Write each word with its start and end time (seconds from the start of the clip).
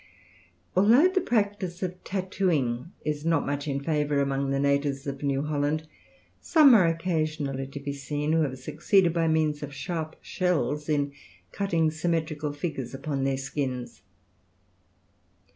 Although 0.75 1.09
the 1.09 1.21
practice 1.21 1.83
of 1.83 2.03
tattooing 2.03 2.91
is 3.05 3.23
not 3.23 3.45
much 3.45 3.67
in 3.67 3.79
favour 3.83 4.19
among 4.19 4.49
the 4.49 4.59
natives 4.59 5.05
of 5.05 5.21
New 5.21 5.43
Holland, 5.43 5.87
some 6.39 6.73
are 6.73 6.87
occasionally 6.87 7.67
to 7.67 7.79
be 7.79 7.93
seen 7.93 8.31
who 8.33 8.41
have 8.41 8.57
succeeded 8.57 9.13
by 9.13 9.27
means 9.27 9.61
of 9.61 9.75
sharp 9.75 10.15
shells 10.19 10.89
in 10.89 11.11
cutting 11.51 11.91
symmetrical 11.91 12.51
figures 12.51 12.95
upon 12.95 13.25
their 13.25 13.37
skins. 13.37 14.01